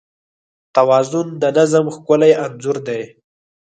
توازن 0.75 1.27
د 1.41 1.43
نظم 1.57 1.85
ښکلی 1.95 2.31
انځور 2.43 2.77
دی. 2.87 3.01